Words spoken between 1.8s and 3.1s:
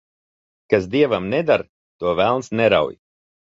to velns nerauj.